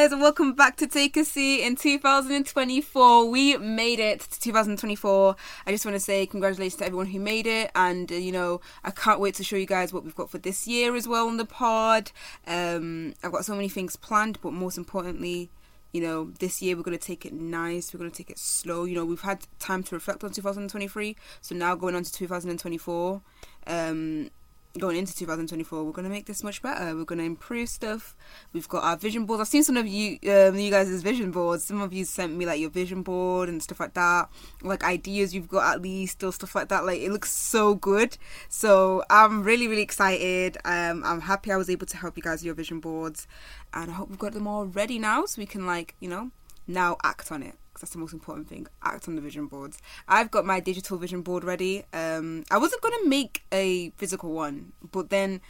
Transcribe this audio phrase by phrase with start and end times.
[0.00, 3.28] guys, welcome back to Take a Seat in 2024.
[3.28, 5.36] We made it to 2024.
[5.66, 8.62] I just want to say congratulations to everyone who made it, and uh, you know,
[8.82, 11.28] I can't wait to show you guys what we've got for this year as well
[11.28, 12.12] on the pod.
[12.46, 15.50] Um, I've got so many things planned, but most importantly,
[15.92, 18.38] you know, this year we're going to take it nice, we're going to take it
[18.38, 18.84] slow.
[18.84, 23.20] You know, we've had time to reflect on 2023, so now going on to 2024.
[23.66, 24.30] Um,
[24.78, 26.94] going into 2024 we're going to make this much better.
[26.94, 28.16] We're going to improve stuff.
[28.52, 29.40] We've got our vision boards.
[29.40, 31.64] I've seen some of you um, you guys' vision boards.
[31.64, 34.28] Some of you sent me like your vision board and stuff like that.
[34.62, 36.84] Like ideas you've got at least or stuff like that.
[36.84, 38.16] Like it looks so good.
[38.48, 40.56] So i'm really really excited.
[40.64, 43.26] Um, i'm happy i was able to help you guys with your vision boards.
[43.72, 46.30] And i hope we've got them all ready now so we can like you know
[46.66, 48.66] now act on it that's the most important thing.
[48.82, 49.78] Act on the vision boards.
[50.06, 51.84] I've got my digital vision board ready.
[51.92, 55.40] Um, I wasn't gonna make a physical one, but then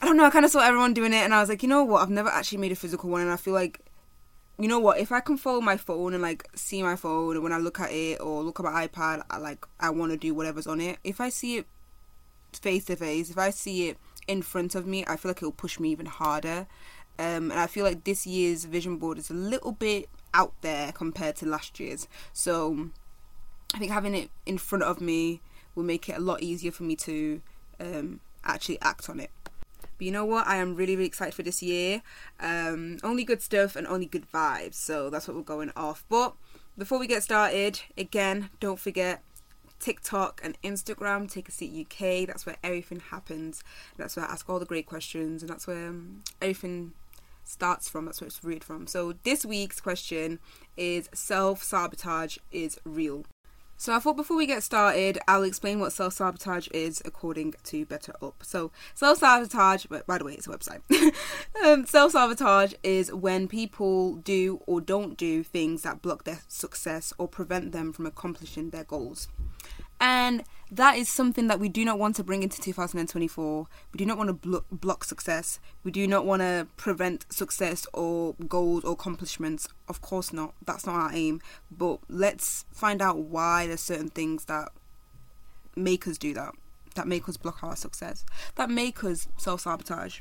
[0.00, 0.24] I don't know.
[0.24, 2.02] I kind of saw everyone doing it, and I was like, you know what?
[2.02, 3.80] I've never actually made a physical one, and I feel like,
[4.58, 4.98] you know what?
[4.98, 7.80] If I can follow my phone and like see my phone, and when I look
[7.80, 10.80] at it or look at my iPad, I like I want to do whatever's on
[10.80, 10.98] it.
[11.04, 11.66] If I see it
[12.52, 15.52] face to face, if I see it in front of me, I feel like it'll
[15.52, 16.66] push me even harder.
[17.18, 20.92] Um, and I feel like this year's vision board is a little bit out there
[20.92, 22.06] compared to last year's.
[22.32, 22.90] So
[23.74, 25.40] I think having it in front of me
[25.74, 27.40] will make it a lot easier for me to
[27.80, 29.30] um, actually act on it.
[29.80, 30.46] But you know what?
[30.46, 32.02] I am really, really excited for this year.
[32.38, 34.74] Um, only good stuff and only good vibes.
[34.74, 36.04] So that's what we're going off.
[36.10, 36.34] But
[36.76, 39.22] before we get started, again, don't forget
[39.80, 42.26] TikTok and Instagram, Take a Seat UK.
[42.26, 43.64] That's where everything happens.
[43.96, 46.92] That's where I ask all the great questions, and that's where um, everything
[47.48, 48.04] starts from.
[48.04, 48.86] That's where it's rooted from.
[48.86, 50.38] So this week's question
[50.76, 53.24] is self sabotage is real.
[53.78, 57.84] So I thought before we get started, I'll explain what self sabotage is according to
[57.84, 58.34] BetterUp.
[58.42, 60.80] So self sabotage, by the way, it's a website.
[61.64, 67.12] um, self sabotage is when people do or don't do things that block their success
[67.18, 69.28] or prevent them from accomplishing their goals.
[70.00, 73.66] And that is something that we do not want to bring into 2024.
[73.92, 75.60] We do not want to blo- block success.
[75.84, 79.68] We do not want to prevent success or goals or accomplishments.
[79.88, 80.54] Of course not.
[80.64, 81.40] That's not our aim.
[81.70, 84.70] But let's find out why there's certain things that
[85.76, 86.54] make us do that,
[86.94, 88.24] that make us block our success,
[88.56, 90.20] that make us self sabotage.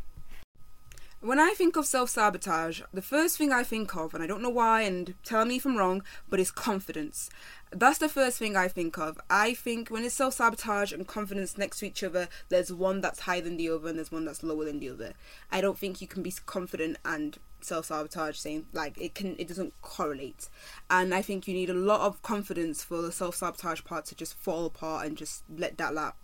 [1.25, 4.43] When I think of self sabotage, the first thing I think of, and I don't
[4.43, 7.31] know why, and tell me if I'm wrong, but it's confidence.
[7.71, 9.19] That's the first thing I think of.
[9.27, 13.21] I think when it's self sabotage and confidence next to each other, there's one that's
[13.21, 15.13] higher than the other and there's one that's lower than the other.
[15.51, 19.47] I don't think you can be confident and self sabotage saying like it can it
[19.47, 20.47] doesn't correlate.
[20.91, 24.15] And I think you need a lot of confidence for the self sabotage part to
[24.15, 26.17] just fall apart and just let that lap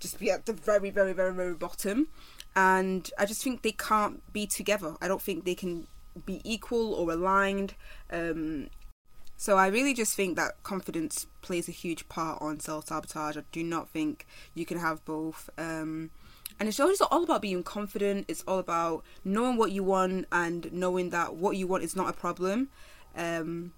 [0.00, 2.08] just be at the very, very, very, very bottom
[2.56, 4.96] and I just think they can't be together.
[5.00, 5.86] I don't think they can
[6.24, 7.74] be equal or aligned.
[8.10, 8.68] Um,
[9.36, 13.36] so I really just think that confidence plays a huge part on self sabotage.
[13.36, 15.48] I do not think you can have both.
[15.56, 16.10] Um,
[16.58, 18.24] and it's always all about being confident.
[18.26, 22.08] It's all about knowing what you want and knowing that what you want is not
[22.08, 22.68] a problem.
[23.16, 23.72] Um,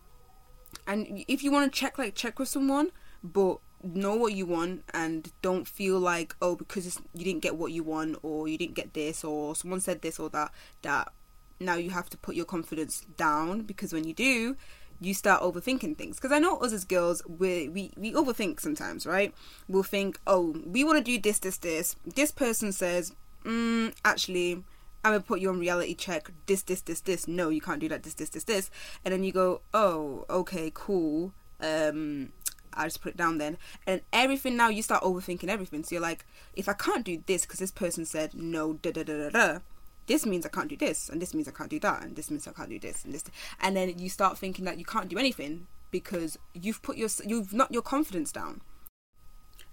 [0.87, 2.91] and if you want to check, like check with someone,
[3.22, 7.72] but know what you want and don't feel like oh because you didn't get what
[7.72, 10.52] you want or you didn't get this or someone said this or that
[10.82, 11.12] that
[11.58, 14.56] now you have to put your confidence down because when you do
[15.00, 16.16] you start overthinking things.
[16.16, 19.34] Because i know us as girls we, we we overthink sometimes right?
[19.69, 21.96] We'll think oh we want to do this this this.
[22.04, 23.14] This person says
[23.44, 24.62] mm, actually
[25.02, 26.30] i'm gonna put you on reality check.
[26.46, 27.26] This this this this.
[27.26, 28.02] No you can't do that.
[28.02, 28.70] This this this this.
[29.04, 31.32] And then you go oh okay cool.
[31.60, 32.32] Um
[32.75, 33.58] I just put it down then.
[33.86, 35.84] And everything now you start overthinking everything.
[35.84, 39.03] So you're like, if I can't do this because this person said no, da da
[39.03, 39.58] da da da,
[40.06, 42.31] this means I can't do this, and this means I can't do that, and this
[42.31, 43.22] means I can't do this, and this.
[43.60, 47.52] And then you start thinking that you can't do anything because you've put your you've
[47.52, 48.61] knocked your confidence down.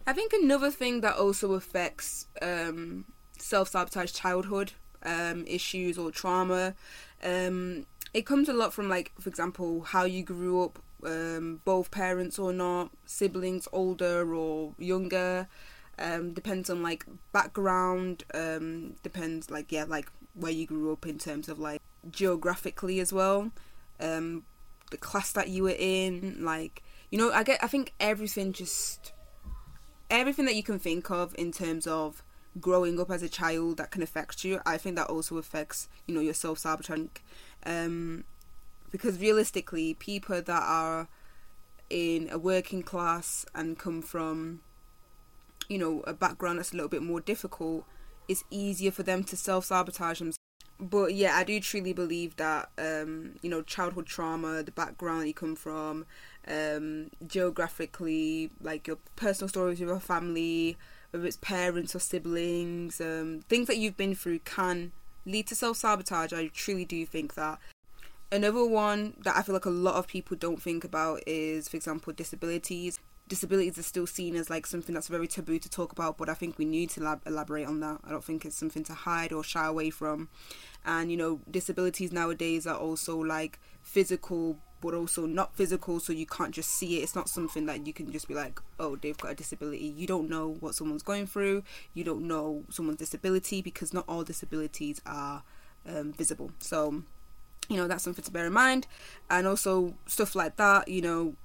[0.06, 3.06] I think another thing that also affects um,
[3.40, 4.74] self sabotage childhood
[5.04, 6.76] um, issues or trauma.
[7.24, 11.90] Um, it comes a lot from like, for example, how you grew up um, both
[11.90, 15.48] parents or not, siblings older or younger.
[15.98, 18.24] Um, depends on like background.
[18.34, 21.82] Um, depends like yeah, like where you grew up in terms of like
[22.12, 23.52] geographically as well.
[24.00, 24.44] Um,
[24.92, 27.64] the class that you were in, like you know, I get.
[27.64, 29.14] I think everything just
[30.10, 32.24] everything that you can think of in terms of
[32.60, 34.60] growing up as a child that can affect you.
[34.66, 37.12] I think that also affects you know your self sabotaging.
[37.66, 38.26] Um,
[38.92, 41.08] because realistically, people that are
[41.90, 44.62] in a working class and come from,
[45.70, 47.86] you know, a background that's a little bit more difficult,
[48.28, 50.38] it's easier for them to self sabotage themselves.
[50.80, 55.34] but yeah, I do truly believe that um, you know childhood trauma, the background you
[55.34, 56.06] come from,
[56.48, 60.78] um, geographically, like your personal stories with your family,
[61.12, 64.92] whether it's parents or siblings, um, things that you've been through can
[65.26, 66.34] lead to self sabotage.
[66.34, 67.60] I truly do think that.
[68.30, 71.78] Another one that I feel like a lot of people don't think about is, for
[71.78, 73.00] example, disabilities.
[73.30, 76.34] Disabilities are still seen as like something that's very taboo to talk about but i
[76.34, 78.00] think we need to lab- elaborate on that.
[78.06, 80.30] I don't think it's something to hide or shy away from.
[80.86, 86.26] And you know disabilities nowadays are also like physical but also not physical so you
[86.26, 87.04] can't just see it.
[87.04, 89.86] It's not something that you can just be like oh they've got a disability.
[89.86, 91.64] You don't know what someone's going through.
[91.94, 95.44] You don't know someone's disability because not all disabilities are
[95.86, 96.52] um, visible.
[96.60, 97.04] So
[97.70, 98.88] you know that's something to bear in mind.
[99.30, 101.36] And also stuff like that you know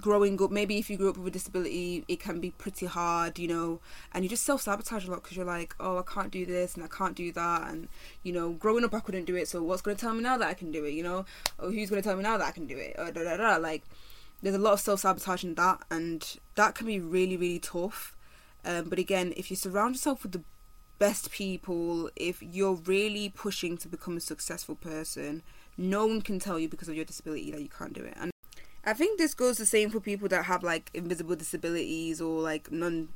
[0.00, 3.38] growing up maybe if you grew up with a disability it can be pretty hard
[3.38, 3.80] you know
[4.12, 6.84] and you just self-sabotage a lot because you're like oh i can't do this and
[6.84, 7.88] i can't do that and
[8.22, 10.36] you know growing up i couldn't do it so what's going to tell me now
[10.36, 11.24] that i can do it you know?
[11.58, 12.96] Or who's going to tell me now that i can do it?
[12.98, 13.56] Or da, da, da.
[13.56, 13.84] like
[14.42, 18.14] there's a lot of self-sabotage in that and that can be really really tough.
[18.64, 20.42] Um, but again if you surround yourself with the
[20.98, 25.42] best people if you're really pushing to become a successful person
[25.76, 28.14] no one can tell you because of your disability that you can't do it.
[28.18, 28.30] And
[28.84, 32.70] I think this goes the same for people that have like invisible disabilities or like
[32.72, 33.08] non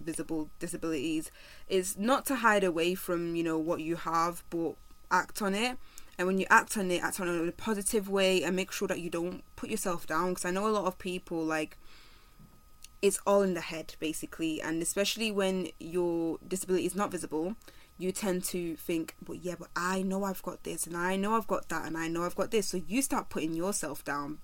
[0.00, 1.30] visible disabilities.
[1.68, 4.74] Is not to hide away from you know what you have but
[5.10, 5.76] act on it.
[6.16, 8.70] And when you act on it act on it in a positive way and make
[8.70, 10.30] sure that you don't put yourself down.
[10.30, 11.78] Because i know a lot of people like
[13.04, 17.54] it's all in the head basically and especially when your disability is not visible
[17.98, 21.36] you tend to think but yeah but i know i've got this and i know
[21.36, 24.38] i've got that and i know i've got this so you start putting yourself down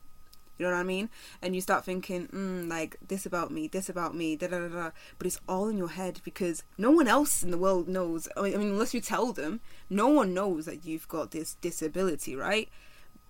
[0.59, 1.09] you know what I mean?
[1.41, 4.69] And you start thinking, mm, like this about me, this about me, da da da
[4.69, 4.91] da.
[5.17, 8.29] But it's all in your head because no one else in the world knows.
[8.37, 11.55] I mean, I mean, unless you tell them, no one knows that you've got this
[11.63, 12.69] disability, right?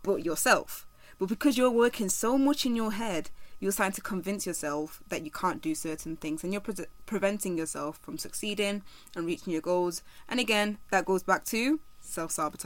[0.02, 0.88] But yourself.
[1.20, 3.30] But because you're working so much in your head,
[3.60, 7.56] you're starting to convince yourself that you can't do certain things and you're pre- preventing
[7.56, 8.82] yourself from succeeding
[9.14, 10.02] and reaching your goals.
[10.28, 12.64] And again, that goes back to self sabotage.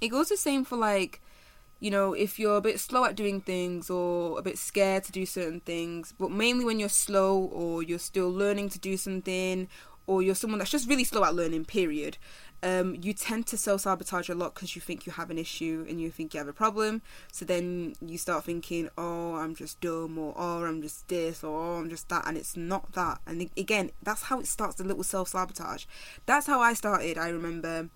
[0.00, 1.20] It goes the same for like
[1.80, 5.12] you know, if you're a bit slow at doing things or a bit scared to
[5.12, 9.66] do certain things, but mainly when you're slow or you're still learning to do something
[10.06, 12.18] or you're someone that's just really slow at learning, period,
[12.62, 15.86] um, you tend to self sabotage a lot because you think you have an issue
[15.88, 17.02] and you think you have a problem.
[17.32, 21.58] So then you start thinking, oh, I'm just dumb, or oh, I'm just this, or
[21.58, 23.20] oh, I'm just that, and it's not that.
[23.26, 25.86] And again, that's how it starts the little self sabotage.
[26.26, 27.18] That's how I started.
[27.18, 27.88] I remember,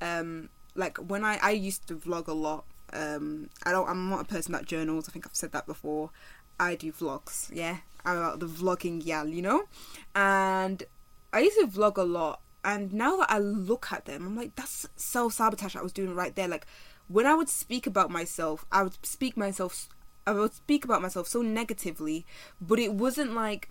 [0.00, 3.88] um, like when I I used to vlog a lot um, I don't.
[3.88, 5.08] I'm not a person that journals.
[5.08, 6.10] I think I've said that before.
[6.58, 7.50] I do vlogs.
[7.52, 9.64] Yeah, I'm about the vlogging gal, you know.
[10.14, 10.82] And
[11.32, 12.40] I used to vlog a lot.
[12.66, 16.16] And now that I look at them, I'm like, that's self sabotage I was doing
[16.16, 16.48] right there.
[16.48, 16.66] Like
[17.06, 19.88] when I would speak about myself, I would speak myself.
[20.26, 22.26] I would speak about myself so negatively,
[22.60, 23.70] but it wasn't like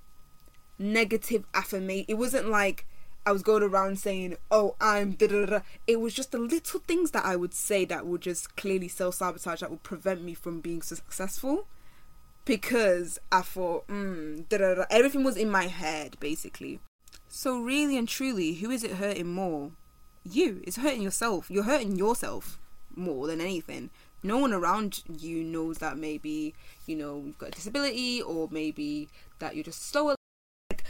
[0.79, 2.05] negative affirmation.
[2.07, 2.85] It wasn't like
[3.25, 6.79] I was going around saying, "Oh, I'm da da da." It was just the little
[6.79, 10.33] things that I would say that would just clearly self sabotage that would prevent me
[10.33, 11.67] from being successful,
[12.45, 14.45] because I thought, mm.
[14.89, 16.79] Everything was in my head, basically.
[17.37, 19.71] So really and truly, who is it hurting more?
[20.23, 20.61] You.
[20.65, 21.51] It's hurting yourself.
[21.51, 22.61] You're hurting yourself
[22.95, 23.89] more than anything.
[24.23, 29.09] No one around you knows that maybe you know you've got a disability, or maybe
[29.39, 30.15] that you're just slower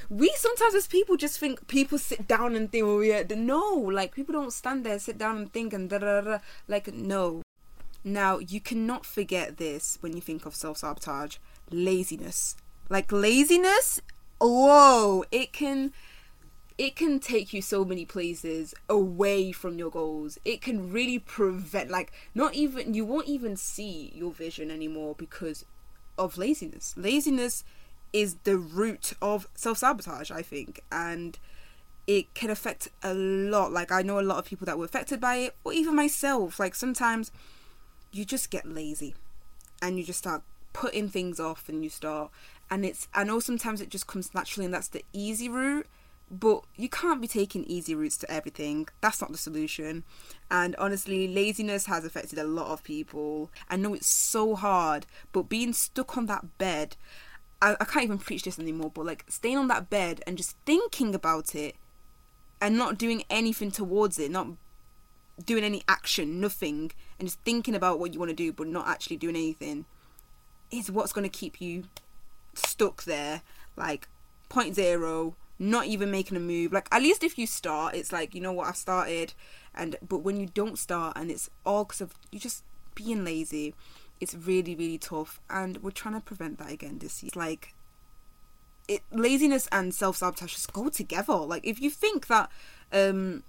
[0.08, 4.14] we sometimes as people just think people sit down and think, oh yeah, no, like
[4.14, 6.38] people don't stand there, sit down and think and da da da.
[6.68, 7.42] Like no.
[8.04, 11.38] Now you cannot forget this when you think of self sabotage,
[11.72, 12.56] laziness.
[12.88, 14.00] Like laziness,
[14.40, 15.92] whoa, it can
[16.78, 20.38] it can take you so many places away from your goals.
[20.44, 25.66] It can really prevent like not even you won't even see your vision anymore because
[26.18, 26.94] of laziness.
[26.98, 27.64] Laziness
[28.14, 30.82] is the root of self sabotage, I think.
[30.92, 31.38] And
[32.08, 33.72] it can affect a lot.
[33.72, 36.60] Like, I know a lot of people that were affected by it, or even myself.
[36.60, 37.32] Like, sometimes
[38.12, 39.16] you just get lazy
[39.82, 42.32] and you just start putting things off and you start.
[42.70, 45.88] And it's, I know sometimes it just comes naturally and that's the easy route.
[46.30, 48.88] But you can't be taking easy routes to everything.
[49.02, 50.04] That's not the solution.
[50.50, 53.52] And honestly, laziness has affected a lot of people.
[53.70, 56.98] I know it's so hard, but being stuck on that bed
[57.62, 60.56] I, I can't even preach this anymore, but like staying on that bed and just
[60.66, 61.76] thinking about it
[62.62, 64.48] and not doing anything towards it, not
[65.44, 68.88] doing any action, nothing, and just thinking about what you want to do but not
[68.88, 69.86] actually doing anything
[70.72, 71.86] is what's going to keep you
[72.54, 73.42] stuck there,
[73.76, 74.08] like
[74.50, 76.72] point zero, not even making a move.
[76.74, 79.34] Like at least if you start, it's like you know what I've started,
[79.74, 83.74] and but when you don't start and it's all because of you just being lazy,
[84.20, 85.40] it's really really tough.
[85.50, 87.32] And we're trying to prevent that again this year.
[87.36, 87.74] Like
[88.88, 91.36] it laziness and self sabotage just go together.
[91.36, 92.50] Like if you think that
[92.92, 93.44] um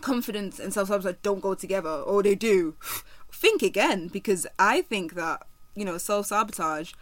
[0.00, 2.74] confidence and self sabotage don't go together, or they do,
[3.32, 6.92] think again because I think that you know self sabotage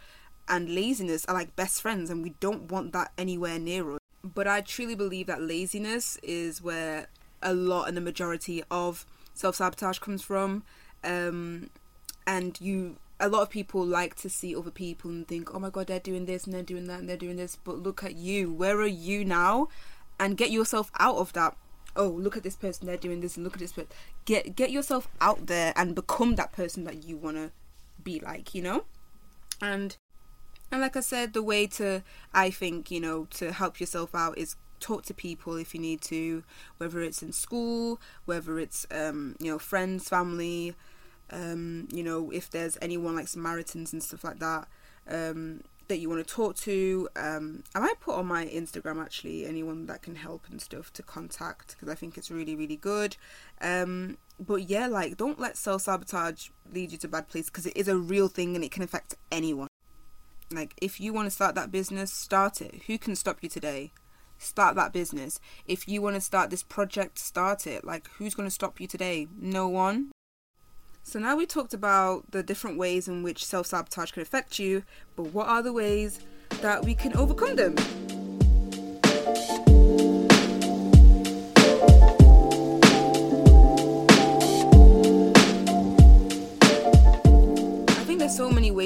[0.47, 4.00] and laziness are like best friends, and we don't want that anywhere near us.
[4.23, 7.07] But I truly believe that laziness is where
[7.41, 10.63] a lot and the majority of self sabotage comes from.
[11.03, 11.69] Um,
[12.27, 15.69] and you, a lot of people like to see other people and think, oh my
[15.69, 17.55] god, they're doing this and they're doing that and they're doing this.
[17.55, 18.53] But look at you.
[18.53, 19.69] Where are you now?
[20.19, 21.57] And get yourself out of that.
[21.95, 22.87] Oh, look at this person.
[22.87, 23.73] They're doing this, and look at this.
[23.73, 23.87] But
[24.23, 27.51] get get yourself out there and become that person that you wanna
[28.01, 28.55] be like.
[28.55, 28.83] You know,
[29.61, 29.97] and
[30.71, 34.37] and like I said, the way to, I think, you know, to help yourself out
[34.37, 36.43] is talk to people if you need to,
[36.77, 40.75] whether it's in school, whether it's, um, you know, friends, family,
[41.29, 44.67] um, you know, if there's anyone like Samaritans and stuff like that,
[45.09, 47.09] um, that you want to talk to.
[47.17, 51.03] Um, I might put on my Instagram actually anyone that can help and stuff to
[51.03, 53.17] contact because I think it's really, really good.
[53.59, 57.75] Um, but yeah, like, don't let self sabotage lead you to bad place because it
[57.75, 59.67] is a real thing and it can affect anyone.
[60.51, 62.83] Like, if you want to start that business, start it.
[62.87, 63.91] Who can stop you today?
[64.37, 65.39] Start that business.
[65.65, 67.85] If you want to start this project, start it.
[67.85, 69.27] Like, who's going to stop you today?
[69.39, 70.11] No one.
[71.03, 74.83] So, now we talked about the different ways in which self sabotage can affect you,
[75.15, 76.19] but what are the ways
[76.61, 77.75] that we can overcome them?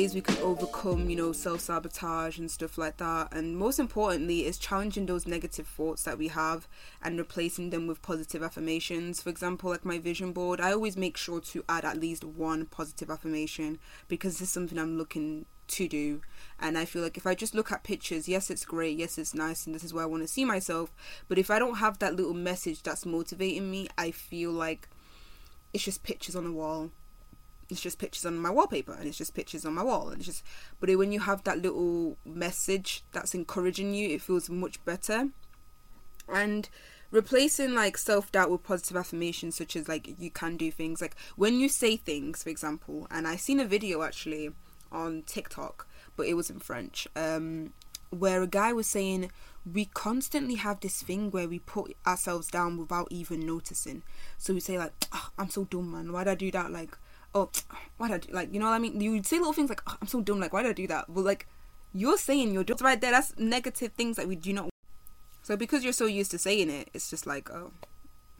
[0.05, 3.33] Ways we can overcome, you know, self sabotage and stuff like that.
[3.33, 6.67] And most importantly, is challenging those negative thoughts that we have
[7.01, 9.24] and replacing them with positive affirmations.
[9.24, 12.67] For example, like my vision board, I always make sure to add at least one
[12.67, 16.21] positive affirmation because this is something I'm looking to do.
[16.59, 19.33] And I feel like if I just look at pictures, yes, it's great, yes, it's
[19.33, 20.93] nice, and this is where I want to see myself.
[21.27, 24.88] But if I don't have that little message that's motivating me, I feel like
[25.74, 26.91] it's just pictures on the wall
[27.69, 30.10] it's just pictures on my wallpaper and it's just pictures on my wall.
[30.10, 30.43] And it's just
[30.79, 35.29] but when you have that little message that's encouraging you it feels much better.
[36.27, 36.69] And
[37.12, 41.01] replacing like self-doubt with positive affirmations such as like you can do things.
[41.01, 44.50] Like when you say things for example and i seen a video actually
[44.91, 47.74] on tiktok but it was in french um
[48.10, 49.31] where a guy was saying
[49.72, 54.03] we constantly have this thing where we put ourselves down without even noticing.
[54.38, 56.12] So we say like oh, i'm so dumb man.
[56.12, 56.72] Why'd i do that?
[56.72, 56.98] Like
[57.35, 57.51] oh,
[57.97, 58.99] why did I do, like, you know what I mean?
[58.99, 60.87] You would say little things like, oh, I'm so dumb, like, why did I do
[60.87, 61.05] that?
[61.09, 61.47] But like,
[61.93, 63.11] you're saying you're dumb right there.
[63.11, 64.69] That's negative things that we do not.
[65.43, 67.71] So because you're so used to saying it, it's just like, oh,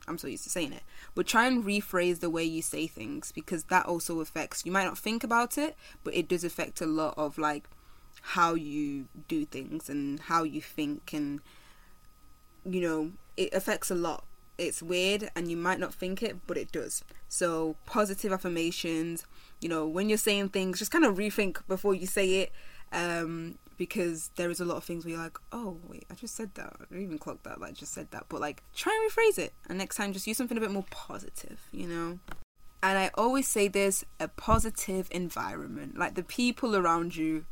[0.08, 0.84] I'm so used to saying it.
[1.14, 4.66] But try and rephrase the way you say things because that also affects.
[4.66, 7.70] You might not think about it, but it does affect a lot of like
[8.22, 11.42] how you do things and how you think and
[12.66, 14.24] you know it affects a lot
[14.58, 17.04] it's weird and you might not think it, but it does.
[17.28, 19.26] So, positive affirmations,
[19.62, 22.52] you know, when you're saying things, just kind of rethink before you say it.
[22.92, 26.36] Um, because there is a lot of things where you're like, oh, wait, I just
[26.36, 26.74] said that.
[26.80, 27.60] I didn't even clock that.
[27.60, 28.26] Like, I just said that.
[28.30, 29.54] But, like, try and rephrase it.
[29.68, 32.20] And next time, just use something a bit more positive, you know?
[32.82, 35.98] And I always say this a positive environment.
[35.98, 37.46] Like, the people around you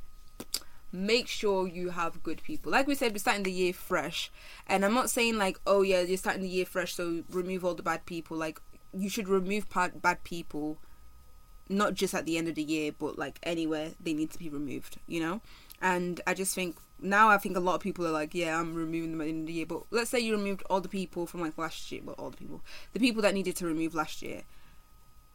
[0.93, 2.71] make sure you have good people.
[2.71, 4.31] Like we said, we're starting the year fresh.
[4.67, 7.73] And I'm not saying like, oh yeah, you're starting the year fresh, so remove all
[7.73, 8.37] the bad people.
[8.37, 8.61] Like
[8.93, 10.77] you should remove bad people
[11.67, 14.49] not just at the end of the year, but like anywhere they need to be
[14.49, 15.41] removed, you know?
[15.81, 18.75] And I just think now I think a lot of people are like, yeah, I'm
[18.75, 19.65] removing them at the end of the year.
[19.65, 22.37] But let's say you removed all the people from like last year, well, all the
[22.37, 22.61] people,
[22.93, 24.43] the people that needed to remove last year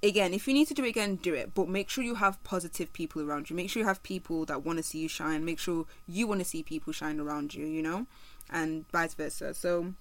[0.02, 1.54] again, if you need to do it again, do it.
[1.54, 3.56] But make sure you have positive people around you.
[3.56, 5.44] Make sure you have people that want to see you shine.
[5.44, 8.06] Make sure you want to see people shine around you, you know?
[8.50, 9.54] And vice versa.
[9.54, 9.94] So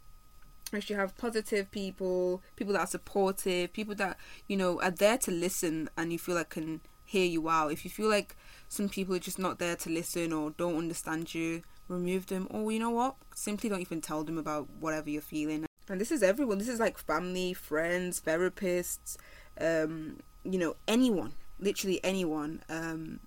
[0.71, 4.91] make sure you have positive people, people that are supportive, people that, you know, are
[4.91, 7.71] there to listen and you feel like can hear you out.
[7.71, 8.35] If you feel like
[8.67, 12.47] some people are just not there to listen or don't understand you, remove them.
[12.51, 13.15] Or you know what?
[13.33, 15.65] Simply don't even tell them about whatever you're feeling.
[15.89, 16.57] And this is everyone.
[16.57, 19.15] This is like family, friends, therapists,
[19.59, 22.61] um, you know, anyone, literally anyone.
[22.69, 23.19] Um,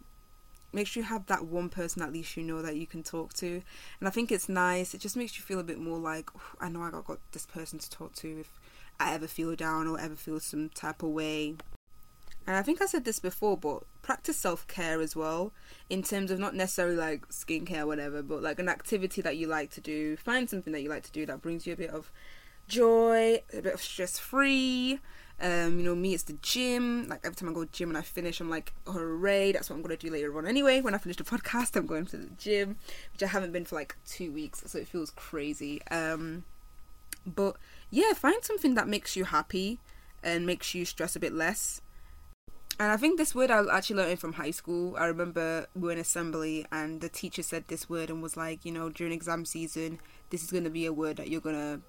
[0.73, 3.33] make sure you have that one person at least you know that you can talk
[3.35, 3.63] to.
[3.99, 4.95] And I think it's nice.
[4.95, 7.47] It just makes you feel a bit more like, I know I got, got this
[7.47, 8.61] person to talk to if
[8.99, 11.57] I ever feel down or ever feel some type of way.
[12.47, 15.53] And I think I said this before, but practice self care as well,
[15.89, 19.71] in terms of not necessarily like skincare, whatever, but like an activity that you like
[19.73, 20.17] to do.
[20.17, 22.11] Find something that you like to do that brings you a bit of
[22.67, 25.01] joy, a bit of stress free.
[25.41, 27.09] Um, you know, me, it's the gym.
[27.09, 29.53] Like every time I go to gym and I finish, I'm like, hooray!
[29.53, 30.47] That's what I'm gonna do later on.
[30.47, 32.77] Anyway, when I finish the podcast, I'm going to the gym,
[33.13, 35.81] which I haven't been for like two weeks, so it feels crazy.
[35.91, 36.45] Um,
[37.27, 37.57] but
[37.91, 39.79] yeah, find something that makes you happy
[40.23, 41.81] and makes you stress a bit less.
[42.79, 44.97] And I think this word I actually learned from high school.
[44.99, 48.65] I remember we were in assembly and the teacher said this word and was like,
[48.65, 51.81] you know, during exam season, this is going to be a word that you're gonna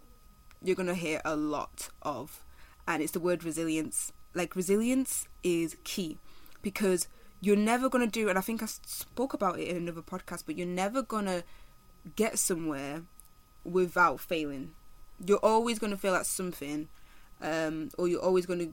[0.62, 2.44] you're gonna hear a lot of
[2.88, 4.12] and it's the word resilience.
[4.34, 6.18] Like resilience is key
[6.62, 7.08] because
[7.40, 10.58] you're never gonna do, and I think I spoke about it in another podcast, but
[10.58, 11.44] you're never gonna
[12.16, 13.04] get somewhere
[13.64, 14.72] without failing.
[15.26, 16.88] You're always gonna fail at something,
[17.42, 18.68] um, or you're always gonna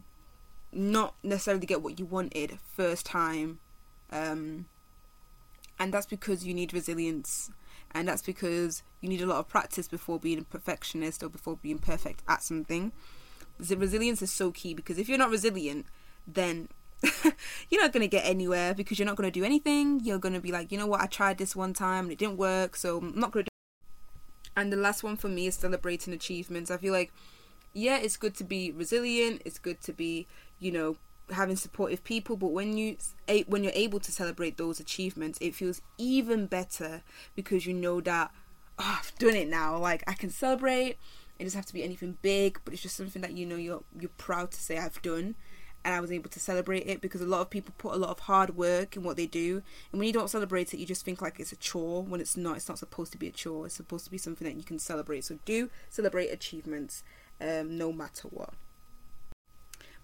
[0.71, 3.59] not necessarily get what you wanted first time,
[4.11, 4.67] um,
[5.79, 7.51] and that's because you need resilience,
[7.93, 11.57] and that's because you need a lot of practice before being a perfectionist or before
[11.57, 12.93] being perfect at something
[13.59, 15.87] resilience is so key because if you're not resilient,
[16.27, 16.69] then
[17.71, 20.01] you're not going to get anywhere because you're not going to do anything.
[20.03, 22.19] You're going to be like, you know what, I tried this one time and it
[22.19, 23.51] didn't work, so I'm not going to
[24.57, 26.71] And the last one for me is celebrating achievements.
[26.71, 27.13] I feel like,
[27.73, 30.27] yeah, it's good to be resilient, it's good to be,
[30.59, 30.97] you know,
[31.31, 32.97] having supportive people but when you
[33.49, 37.03] when you're able to celebrate those achievements it feels even better
[37.35, 38.31] because you know that
[38.79, 39.77] oh, I've done it now.
[39.79, 40.97] Like I can celebrate
[41.39, 43.83] it doesn't have to be anything big, but it's just something that you know you're
[43.99, 45.35] you're proud to say I've done
[45.85, 48.11] and I was able to celebrate it because a lot of people put a lot
[48.11, 51.05] of hard work in what they do and when you don't celebrate it you just
[51.05, 53.67] think like it's a chore when it's not it's not supposed to be a chore
[53.67, 57.03] it's supposed to be something that you can celebrate so do celebrate achievements
[57.41, 58.55] um, no matter what.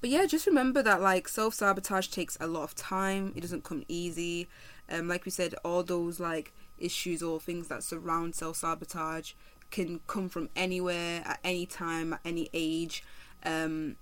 [0.00, 3.84] But yeah just remember that like self-sabotage takes a lot of time it doesn't come
[3.88, 4.48] easy
[4.90, 9.32] um, like we said all those like issues or things that surround self-sabotage
[9.70, 13.02] can come from anywhere at any time at any age
[13.44, 13.96] um,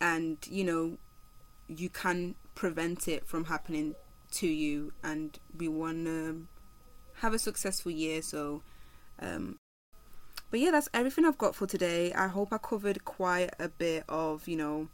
[0.00, 0.98] and you know
[1.68, 3.94] you can prevent it from happening
[4.30, 6.46] to you and we want to
[7.16, 8.62] have a successful year so
[9.20, 9.58] um,
[10.50, 12.12] but yeah that's everything i've got for today.
[12.12, 14.88] I hope i covered quite a bit of you know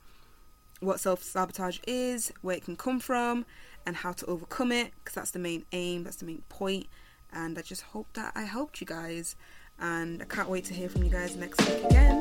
[0.81, 3.45] what self-sabotage is where it can come from
[3.85, 6.87] and how to overcome it because that's the main aim that's the main point
[7.33, 9.37] and i just hope that i helped you guys
[9.81, 12.21] and I can't wait to hear from you guys next week again.